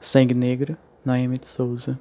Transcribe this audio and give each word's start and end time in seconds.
Sangue 0.00 0.34
Negro, 0.34 0.76
Naime 1.04 1.38
de 1.38 1.46
Souza. 1.46 1.98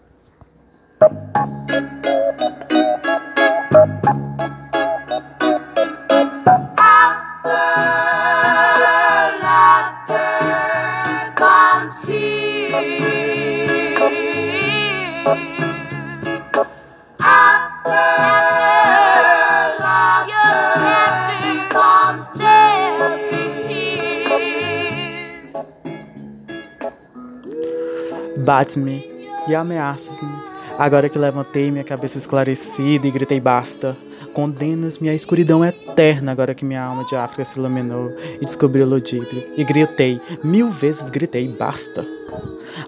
Bate-me 28.38 29.10
e 29.48 29.56
ameaças-me. 29.56 30.56
Agora 30.78 31.07
que 31.07 31.18
levantei 31.18 31.71
minha 31.71 31.84
cabeça 31.86 32.17
esclarecida 32.17 33.07
e 33.07 33.12
gritei 33.12 33.39
basta. 33.39 33.95
Condenas-me 34.34 35.07
à 35.07 35.13
escuridão 35.13 35.63
eterna 35.63 36.34
agora 36.34 36.53
que 36.53 36.66
minha 36.66 36.84
alma 36.84 37.05
de 37.05 37.16
África 37.16 37.45
se 37.45 37.57
iluminou 37.57 38.13
e 38.41 38.43
descobriu 38.43 38.85
o 38.85 38.90
ludíbrio. 38.90 39.41
E 39.55 39.63
gritei, 39.63 40.20
mil 40.43 40.70
vezes 40.70 41.09
gritei 41.09 41.48
basta. 41.48 42.05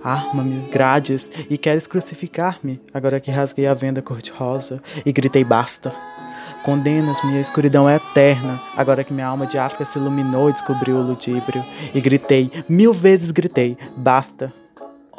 Arma-me, 0.04 0.70
grades, 0.70 1.32
e 1.50 1.58
queres 1.58 1.88
crucificar-me 1.88 2.82
agora 2.94 3.22
que 3.22 3.32
rasguei 3.32 3.68
a 3.68 3.74
venda 3.74 4.02
cor-de-rosa 4.02 4.82
e 5.06 5.14
gritei 5.14 5.46
basta. 5.46 5.96
Condenas-me 6.64 7.38
à 7.38 7.40
escuridão 7.40 7.90
eterna, 7.90 8.62
agora 8.76 9.04
que 9.04 9.14
minha 9.14 9.28
alma 9.28 9.48
de 9.48 9.58
África 9.58 9.86
se 9.86 9.98
iluminou 9.98 10.50
e 10.50 10.54
descobriu 10.54 10.98
o 10.98 11.02
ludíbrio. 11.02 11.64
E 11.94 12.02
gritei, 12.02 12.52
mil 12.68 12.92
vezes 12.92 13.32
gritei, 13.32 13.78
basta. 13.96 14.52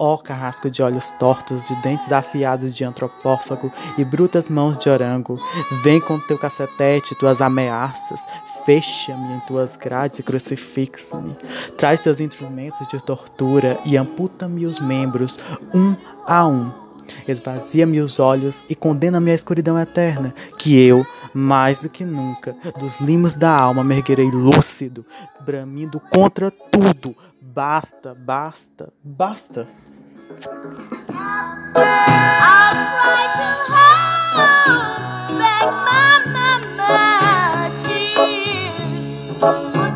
Ó 0.00 0.14
oh, 0.14 0.18
carrasco 0.18 0.70
de 0.70 0.80
olhos 0.80 1.10
tortos, 1.10 1.66
de 1.66 1.74
dentes 1.82 2.12
afiados 2.12 2.72
de 2.72 2.84
antropófago 2.84 3.72
e 3.98 4.04
brutas 4.04 4.48
mãos 4.48 4.76
de 4.76 4.88
orango, 4.88 5.36
vem 5.82 6.00
com 6.00 6.20
teu 6.20 6.38
cacetete, 6.38 7.16
tuas 7.16 7.40
ameaças, 7.40 8.24
fecha-me 8.64 9.34
em 9.34 9.40
tuas 9.40 9.76
grades 9.76 10.20
e 10.20 10.22
crucifixa-me. 10.22 11.36
Traz 11.76 11.98
teus 11.98 12.20
instrumentos 12.20 12.86
de 12.86 13.02
tortura 13.02 13.76
e 13.84 13.96
amputa-me 13.96 14.66
os 14.66 14.78
membros, 14.78 15.36
um 15.74 15.96
a 16.24 16.46
um. 16.46 16.70
Esvazia-me 17.26 18.00
os 18.00 18.20
olhos 18.20 18.62
e 18.68 18.74
condena-me 18.74 19.30
à 19.30 19.34
escuridão 19.34 19.78
eterna, 19.78 20.34
que 20.56 20.78
eu, 20.78 21.04
mais 21.32 21.82
do 21.82 21.88
que 21.88 22.04
nunca, 22.04 22.56
dos 22.78 23.00
limos 23.00 23.34
da 23.34 23.50
alma 23.50 23.84
me 23.84 23.96
erguerei 23.96 24.30
lúcido, 24.30 25.04
bramindo 25.40 26.00
contra 26.00 26.50
tudo. 26.50 27.16
Basta, 27.40 28.14
basta, 28.14 28.92
basta. 29.02 29.66
I'll 31.74 32.74
try 33.00 33.22
to 33.36 33.46
hold 33.72 35.38
back 35.38 35.68
my 35.70 36.22
memory. 39.72 39.87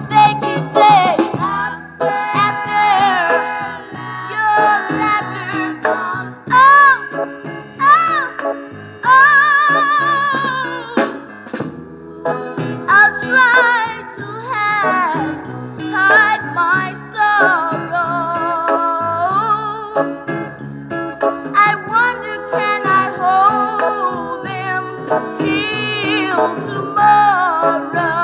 till 25.42 26.30
tomorrow. 26.66 28.21